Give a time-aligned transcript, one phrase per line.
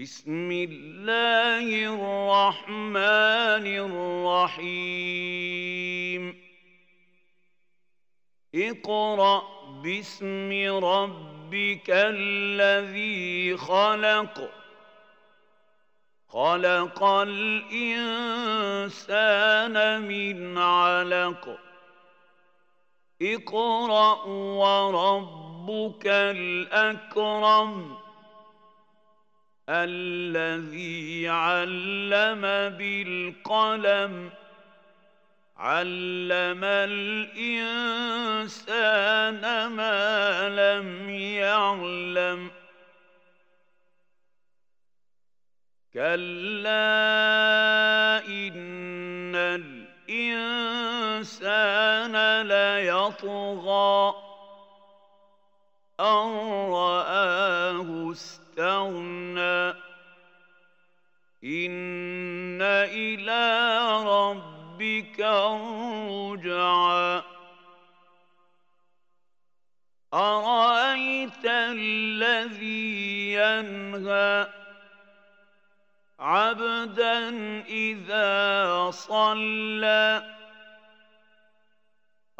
[0.00, 3.66] بسم الله الرحمن
[4.56, 6.42] الرحيم.
[8.54, 9.42] اقرأ
[9.82, 10.52] باسم
[10.84, 14.50] ربك الذي خلق.
[16.28, 17.62] خلق الإنسان
[20.02, 21.58] من علق.
[23.22, 28.05] اقرأ وربك الأكرم.
[29.68, 32.40] الذي علم
[32.78, 34.30] بالقلم
[35.56, 38.06] علم الإنسان
[39.66, 42.50] ما لم يعلم.
[45.94, 46.76] كلا
[48.28, 49.36] إن
[50.08, 51.36] الإنسان
[52.42, 54.14] ليطغى
[56.00, 56.36] أن
[56.70, 58.45] رآه استغنى
[61.44, 63.44] إن إلى
[64.06, 67.22] ربك الرجعى.
[70.14, 74.48] أرأيت الذي ينهى
[76.20, 77.28] عبدا
[77.64, 80.36] إذا صلى؟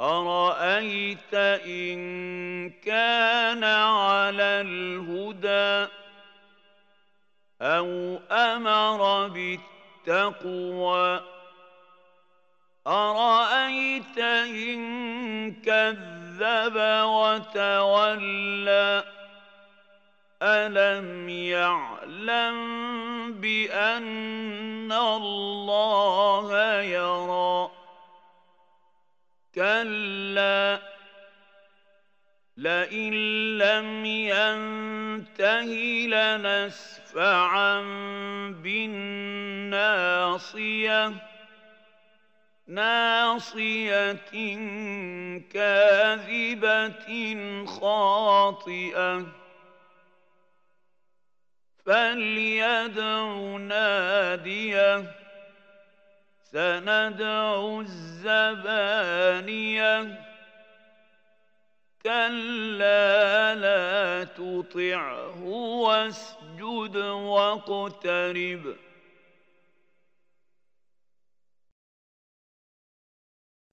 [0.00, 2.00] أرأيت إن
[2.70, 6.05] كان على الهدى؟
[7.62, 11.20] أو أمر بالتقوى
[12.86, 18.36] أرأيت إن كذب وتولى
[20.42, 22.56] ألم يعلم
[23.32, 27.70] بأن الله يرى
[29.54, 30.80] كلا
[32.56, 33.14] لئن
[33.58, 34.06] لم
[35.16, 35.70] ينته
[36.08, 37.80] لنسفعا
[38.62, 39.72] بالناصية.
[42.66, 44.12] ناصية
[45.52, 47.06] كاذبة
[47.66, 49.26] خاطئة.
[51.86, 55.12] فليدع نادية.
[56.52, 58.76] سندع الزبانية.
[62.06, 65.44] كلا لا تطعه
[65.82, 68.74] واسجد واقترب